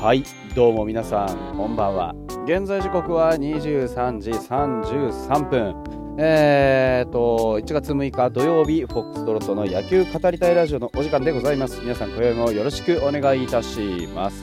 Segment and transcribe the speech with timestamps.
[0.00, 0.24] はい
[0.54, 2.14] どうも皆さんこんばんは。
[2.46, 6.16] 現在時刻は23時33分。
[6.16, 11.82] えーと1月6日土曜日フォックストロットの野球語りたいラジオのお時間でございます。
[11.82, 14.42] 皆さん今宵もよろしくお願いいたします。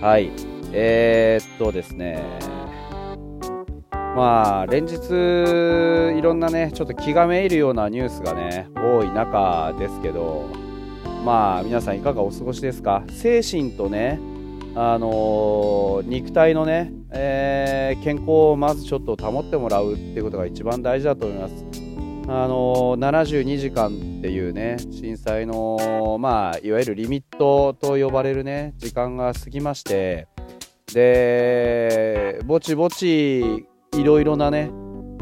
[0.00, 0.30] はい
[0.72, 2.22] えー、っとですね。
[3.90, 4.94] まあ連日
[6.16, 10.48] いろんなねちょっと気がめいるようなニュースがね多い中ですけど
[11.24, 13.02] まあ皆さんいかがお過ごしですか？
[13.10, 14.20] 精神とね
[14.76, 21.64] あの、肉体のね、えー、健康をまずちょっと保ってもらうっていうことが一番大事だと思います。
[22.28, 30.26] あの、72時間っていうね震災の、まあ、いわゆるリミットと呼ばれるね時間が過ぎまして
[30.92, 34.72] でぼちぼちいろいろなね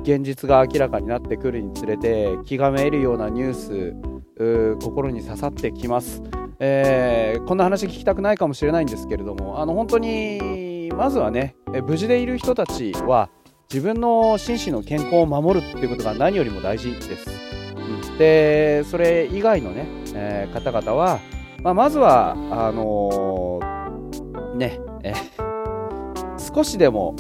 [0.03, 3.55] 現実が明らかになってくるにつれて気がめいるようなニュー
[4.78, 6.23] ス心に刺さってきます。
[6.58, 13.28] えー、こんな話聞きたくないかもしれないんですけれどもあの本当にまずはね無事でいる人たちは
[13.70, 17.28] 自分の心身の健康を守るっていうことが何よりも大事です。
[17.77, 21.19] うん、でそれ以外のね、えー、方々は、
[21.62, 25.12] まあ、まずはあのー、ね、え
[26.38, 27.16] 少しでも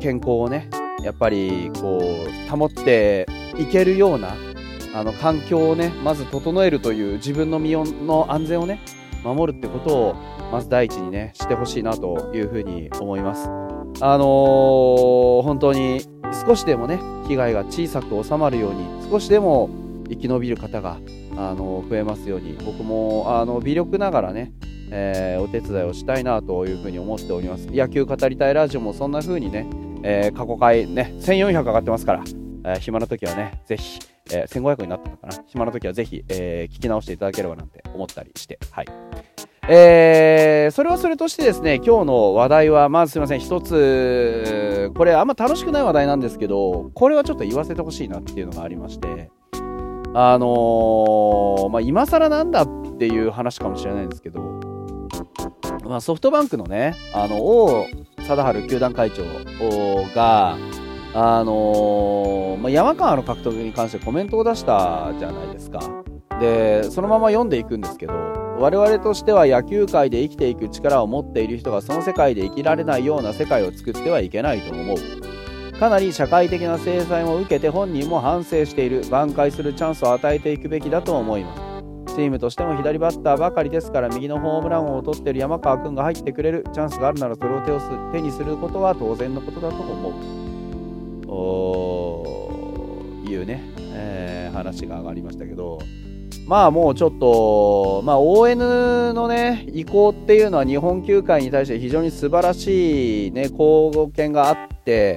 [0.00, 0.70] 健康をね
[1.02, 3.26] やっぱりこう保って
[3.58, 4.36] いけるような
[4.96, 8.80] あの環境をねまず整えるという自分の身の安全をね
[9.22, 10.14] 守るってことを
[10.50, 13.50] まず第一にねしてほしいなというふうに思います。
[14.00, 16.00] あのー、本当に
[16.46, 19.68] 少しでもね被害が小さく収まるように少しでも
[20.08, 20.98] 生き延びる方が、
[21.36, 24.52] あのー、増えますように僕もあの微力ながらね、
[24.90, 27.66] えー、お手伝いをしたいなというふうに思っております。
[27.66, 29.66] 野球語りたいラジオもそんな風にね、
[30.02, 32.24] え過去回ね1400上がってますから、
[32.64, 33.98] え暇な時はねぜひ
[34.30, 35.44] えー、1500になったのかな。
[35.46, 38.86] 暇な時はぜひ、えー、聞き直していただければなんて思ったりして、はい。
[39.68, 49.30] えー、それはそれとしてですね、今日の話題は、まずすいません、一つ、これあんま楽しくない話題なんですけど、これはちょっと言わせてほしいなっていうのがありまして、
[50.14, 54.40] あのー、まあ、今更なんだっていう話かもしれないんですけど、
[55.84, 57.86] まあ、ソフトバンクのね、あの、王
[58.26, 59.24] 貞治球団会長
[60.14, 60.56] が、
[61.18, 65.80] あのー、まあ、山川の獲得に関してコメントを出したじゃないですか。
[66.38, 68.12] で、そのまま読んでいくんですけど、
[68.58, 74.96] 我々としては野球界で生きていく力を持っている人がその世界で生きられないような世界を作ってはいけないと思う。
[75.80, 79.02] かなり社会的な制裁も受けて本人も反省している。
[79.10, 82.14] 挽回するチャンスを与えていくべきだと思います。
[82.14, 87.80] チームとしても左バッターばかりですから右のホームランを取っている山川君が入ってくれるチャンスがあるならそれを手を
[88.12, 90.45] 手にすることは当然のことだと思う。
[93.28, 93.62] いうね、
[93.94, 95.78] えー、話が上がりましたけど、
[96.46, 105.16] まあもうちょっと、まあ ON のね、意向っていうのは日本球界に対して非常に素晴らしいね、貢献があって、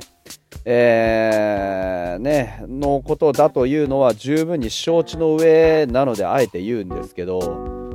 [0.66, 7.40] えー、ね、のことだというのは十分に承知の上なのであえて言うんですけど、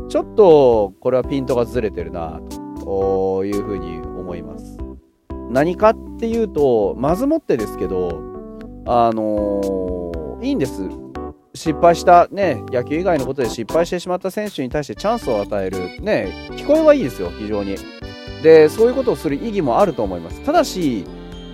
[0.09, 2.41] ちょっとこれはピントがずれてるな
[2.81, 4.79] というふうに思います。
[5.51, 8.23] 何かっっていうと、まずもってですけど、
[8.87, 10.89] あのー、いいんです。
[11.53, 16.01] 失敗した、ね、野球以外のことで失敗してしまった選手に対してチャンスを与える。
[16.01, 17.77] ね、聞こえはいいですよ、非常に。
[18.43, 20.41] で、そういうことをする意義もあると思います。
[20.45, 21.05] ただし、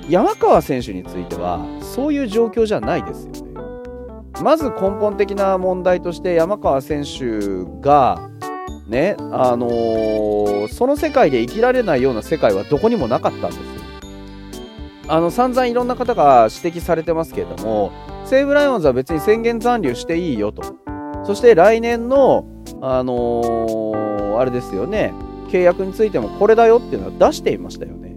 [0.08, 3.40] 山川選手については、そういう状況じゃないですよね。
[4.40, 8.30] まず根本的な問題として山川選手が、
[8.86, 13.79] ね、あのー、その世界で生きられないような世界はどこにもなかったんですよ。
[15.10, 17.90] あの散々いろんな方が指摘されてますけれども
[18.24, 20.62] 西武ライオンズは別に宣言残留していいよと。
[21.24, 22.46] そして来年の、
[22.80, 25.12] あのー、あれですよね
[25.48, 28.14] 契約についてもこれだよっていうのは出していましたよね。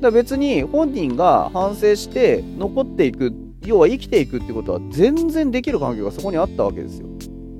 [0.00, 3.32] だから別に本人が反省して残っていく
[3.64, 7.06] 要は生きていくってことは全然できる環境がそこにあったわけですよ。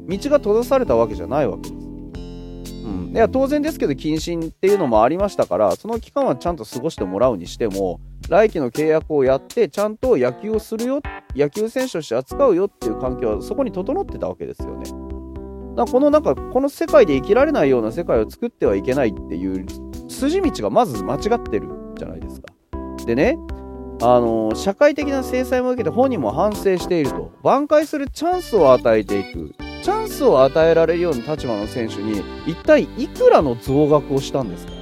[0.08, 1.74] 道が閉ざされたわけじゃないわけです。
[1.74, 8.00] うん、いや当然ですけど謹慎っていうのもありましたからその期間はちゃんと過ごしてもらうにしても
[8.32, 11.02] 来季の契約をやってちゃんと野球をするよ
[11.36, 14.84] 野球選手として扱うよっていう環境はそこに整ってたわけですよね。
[15.76, 19.66] だこのなんかこの世界で生きられないような世界を作ってはいけないっていう
[20.08, 21.68] 筋道がまず間違ってる
[21.98, 22.54] じゃないですか。
[23.04, 23.36] でね
[24.00, 27.32] あの社会的な制裁も受けて本人も反省していると。
[27.42, 29.52] 挽回するチャンスを与えていく。
[29.82, 34.72] チャンスを与えられるような立場の選手に一体いくらの増額をしたんですか。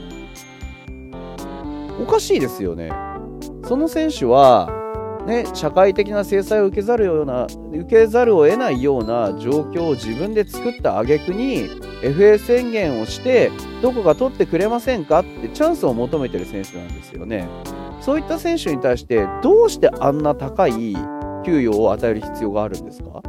[2.00, 3.09] おかしいですよね。
[3.70, 4.68] その選手は
[5.28, 11.68] ね、社会的な制裁を受けざるような受けざるを得ないような状況を自分で作った挙句に
[12.02, 15.20] FA 宣言をしてどこか取ってくれませんか？
[15.20, 17.48] ってチャンスを求めてる選手なんですよね。
[18.00, 20.96] そういった選手に対してどうしてあんな高い
[21.46, 23.22] 給与を与える必要があるんですか？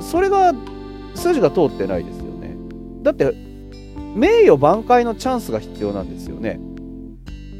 [0.00, 0.52] それが
[1.14, 2.56] 筋が通ってないですよね。
[3.02, 3.32] だって
[4.16, 6.58] 名誉挽回のチャンスが必要なんですよね。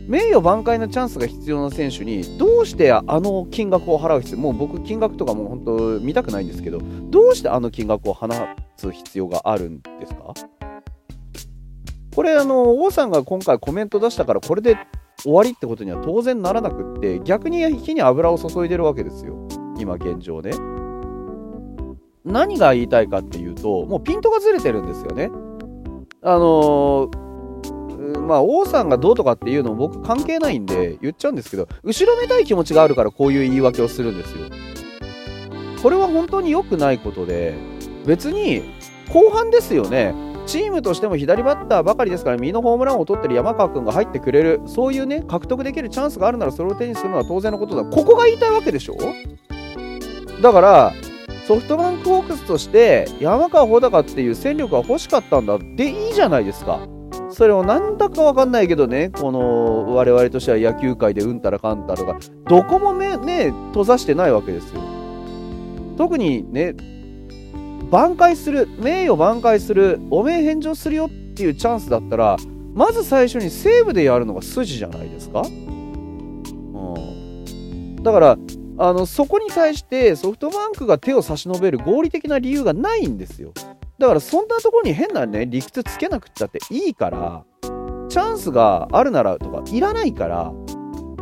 [0.08, 8.26] 名誉挽回のチャンスが必要な選手にどうしてあの金額を払う必要もう僕金額とかもう本当見たくないんですけどどうしてあの金額を放
[8.78, 10.32] つ必要があるんですか？
[12.16, 14.78] これあの王さんが今回コメント出したからこれで
[15.18, 19.36] 終わりってことには当然ならなくって逆に火に油を注いでるわけですよ。
[19.78, 20.52] 今現状ね。
[22.24, 25.30] 何が言いたいかっていうともうピントがずれてるんですよね。
[26.22, 27.27] あのー
[28.26, 34.38] まあ、王さんがどうとかっていうのも僕関係ないんで言っちゃうんですけど、後ろめたい気持ちがあるからこういう言い訳をするんですよ。
[35.82, 37.54] これは本当に良くないことで、
[38.06, 38.62] 別に
[39.12, 40.14] 後半ですよね。
[40.46, 47.84] チームとしても左バッターばかりですから、右のホームランを取ってる山川君が入ってくれる、そういうね、獲得できるチャンスがあるならそれを手にするのは当然のことだ。
[47.84, 48.96] ここが言いたいわけでしょ？
[50.42, 50.92] だから、
[51.46, 56.80] ソフトバンクホークスとして山川穂高っていう戦力が欲しかったんだでいいじゃないですか。
[57.30, 64.80] それをなんだかわかんないけどね、この我々としては野球界でうんたらかんたらが、どこも目ね、閉ざしてないわけですよ。
[65.96, 66.74] 特にね、
[67.90, 72.36] 挽回する、名誉挽回する、お名返上するよっていうチャンスだったら、
[72.74, 75.42] まず最初に西武でやるのが筋じゃないですか。
[75.42, 76.42] うん、
[78.02, 78.38] だから、
[78.80, 83.52] あのそこに対してソフトバンクが手を差し伸べる合理的な理由がないんですよ。
[83.98, 87.44] だからそんなところに変なね、理屈つけなくったっていいから、
[88.08, 90.52] チャンスがあるならとかいらないから、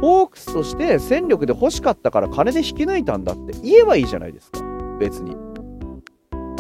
[0.01, 4.61] ホークスとして戦力で欲しかったから金で引き抜いたんだって言えばいいじゃないですか。
[5.01, 5.35] 別に。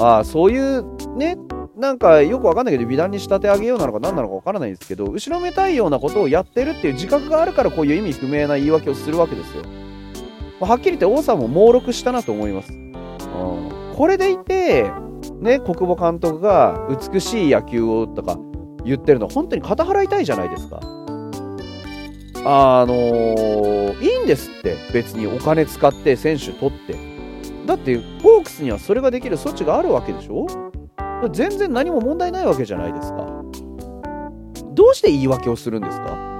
[0.00, 0.84] ああ、そういう
[1.16, 1.36] ね、
[1.76, 9.62] なんかよくわかんないけど美談に仕立て上げようなのか何なのかわからないんですけど、後ろめたいようなことをやってるっていう自覚があるからこういう意味不明な言い訳をするわけですよ。
[10.60, 12.72] はっきり言って王さんも猛録したなと思います。
[12.72, 14.90] うん、これでいて、
[15.34, 18.38] ね、国母監督が美しい野球をとか
[18.84, 20.80] 言ってるの本当に肩払いたいじゃないですか。
[22.48, 24.76] あのー、いいんですって。
[24.92, 26.94] 別にお金使って選手取って。
[27.66, 30.46] だってホークスにはそれができる措置があるわけでしょ。
[31.32, 33.26] 全然何も問題ないわけじゃないですか。
[34.74, 36.36] どうして言い訳をするんですか。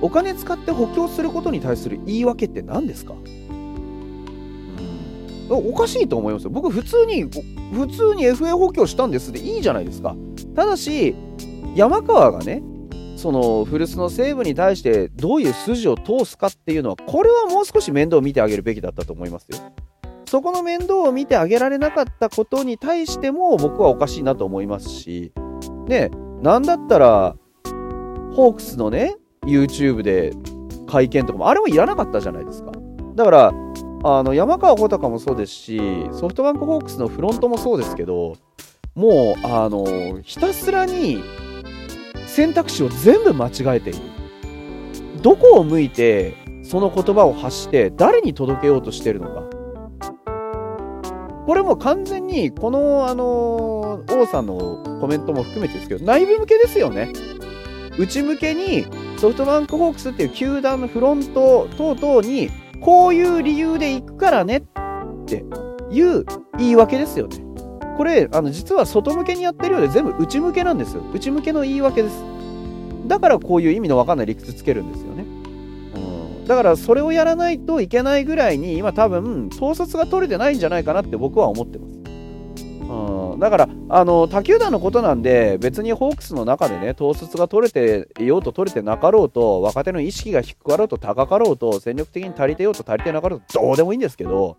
[0.00, 3.14] お金使って補強することに対する言い訳って何ですか。
[5.48, 6.50] おかしいと思いますよ。
[6.50, 10.16] 僕、普通に、普通に FA 補強したんですでいいじゃないですか。
[10.54, 11.14] ただし、
[11.74, 12.62] 山川がね、
[13.16, 19.58] その古巣の西武に対してどういう筋を通すかっていうのは、これはもう少し面倒を見てあげるべきだったと思いますよ。
[20.28, 25.32] そこの面倒を見てあげられなかったことに対しても僕はおかしいなと思いますし、
[25.86, 26.10] ね、
[26.42, 27.36] なんだったら、
[28.34, 29.16] ホークスのね、
[29.46, 30.32] YouTube で
[30.86, 32.72] 会見とかも、あれもいらなかったじゃないですか。
[33.14, 33.52] だから、
[34.04, 35.80] あの山川穂高もそうですし
[36.12, 38.36] ソフトバンクホークスのフロントもそうですけど
[38.94, 41.22] もうあのひたすらに
[42.26, 43.98] 選択肢を全部間違えている。
[45.22, 49.42] どこを向いてその言葉を発して誰に届けようとしてるのか。
[51.46, 57.12] これも完全にこのあの王さんのコメントも含めてですけど内部向けですよね。
[57.98, 58.84] 内向けに
[59.18, 64.62] ソフトバンクホークスっていう球団のフロント等々にこういう理由で行くからねっ
[65.26, 65.44] て
[65.90, 66.24] いう
[66.58, 67.38] 言い訳ですよね。
[67.96, 71.02] これ、あの、実は外向けにやってるようで全部内向けなんですよ。
[71.14, 72.22] 内向けの言い訳です。
[73.06, 75.24] だからこういう意味のわかんない理屈つけるんですよね。
[75.94, 75.98] う
[76.44, 76.46] ん。
[76.46, 81.95] だからそれをやらないといけないぐらいに今多分統率が取れてないんじゃないかなって僕は思ってます。
[83.38, 94.56] だから、あの他球団のことなんで、別にホークスの中でね、統率が取れてようと取れてなかろうと、若手の意識が低かろうと高かろうと、戦力的に足りてようと足りてなかろうと、どうでもいいんですけど、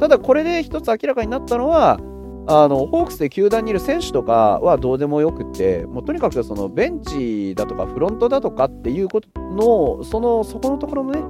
[0.00, 1.98] ただこれで一つ明らかになったのは、
[2.46, 11.22] あのホークスで球団にいる選手とかはどうでもよくって、もうとにかくそのベンチだとかフロントだとかっていうことの、そのそこのところのね、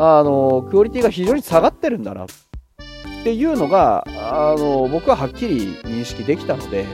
[0.00, 2.24] あのクオリティが非常に下がってるんだな。
[2.24, 2.26] っ
[3.20, 6.86] っていうのが、あの、僕ははっきり認識できたので、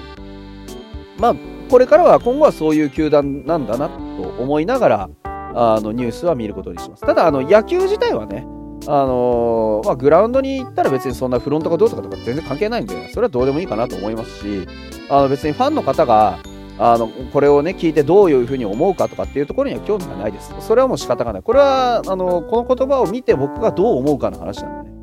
[1.19, 1.35] まあ、
[1.71, 3.95] これからは今後はそういう球団なんだなと
[4.39, 5.11] 思いながら、
[5.55, 7.03] あの、ニュースは見ることにします。
[7.07, 8.47] ただ、あの、野球自体はね、
[8.87, 14.67] あの、まあ、グラウンドに行ったら別にそんなフロントがどうとかとか全然関係ないんで、それはどうでもいいかなと思いますし、
[15.09, 16.39] あの別にファンの方が、
[16.77, 20.53] あのこれをね聞いてどういうふうに思うかとかっていうところには興味がないです。
[20.61, 21.43] それはもう仕方がない。
[21.43, 24.94] これはあのこの言葉を見て僕がどう思うかの話なんでね。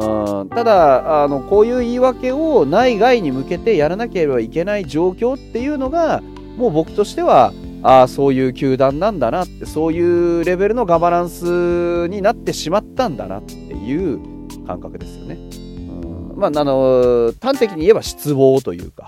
[0.00, 6.22] うんただあのこういう言い訳を内外に向けてやらなければいけない状況っていうのが
[6.56, 7.52] もう僕としては
[7.82, 14.20] あそういう球団なんだなってそういうレベルのガバナンスになってしまったんだなっていう
[14.66, 15.34] 感覚ですよね。
[15.34, 19.06] うんまあ、あの端的に言えば失望というか、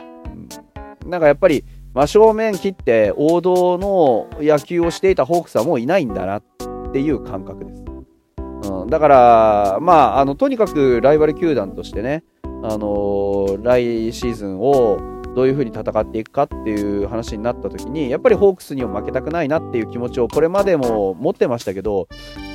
[1.05, 6.43] うん、なんかやっぱり真正面切って王道の野球をしていたホークスはもういないんだなっ
[6.93, 7.92] ていう感覚です。
[8.65, 12.25] うん、だから、まあ、あのとにかくライバル球団としてね、
[12.63, 14.99] あの来シーズンを
[15.35, 22.07] どういうふうに戦っていくかっていう話になった時にやっぱりホークスにも負けたくないなっていう気持ちをこれまでも持ってましたけど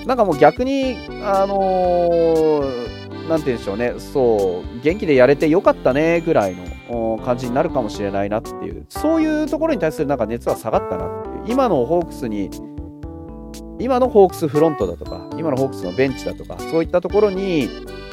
[0.06, 3.94] なんかもう逆にあのー、なんて言うんでしょうね。
[3.98, 6.56] そう元気でやれてよかったねぐらい
[6.90, 8.86] の感じになるかもしれないなっていう。
[8.90, 11.44] そういうところに対するなんか熱は下がったなっていう。
[11.48, 12.50] 今のホークスに
[13.80, 17.70] 今のホークスフロントだとか今のホークスのベンチだとかそういったところに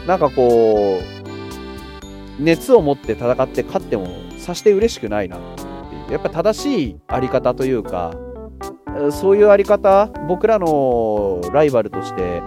[0.07, 4.07] なんかこう熱を持って戦って勝っても
[4.39, 6.13] さして嬉しくないなっていう。
[6.13, 8.15] やっぱ正しいあり方というか
[9.11, 12.41] そういうあり方僕らのライバルとして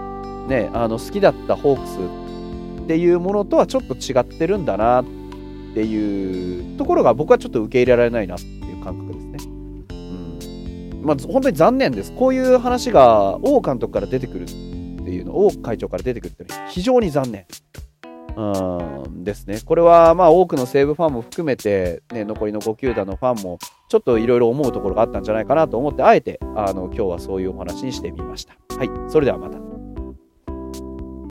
[0.46, 5.04] ねあの好きだったホークスっていうものとはちょっと違ってるんだなっ
[5.74, 8.36] ていうところが僕はちょっと受け入れられないな。
[8.36, 8.38] っ
[11.02, 12.12] まあ、本当に残念です。
[12.12, 17.46] こういう話が王監督から出てくるっていうの、王会長から出てくるっていうのは非常に残念。
[18.36, 19.60] うんですね。
[19.64, 28.54] これはまあ多くの西武ファンも含めて、ね、残りの5球団のファンもちょっといろいろ思うところがあったんじゃないかなと思って、あえてあの今日はそういうお話にしてみました。
[28.76, 29.67] はい、それではまた。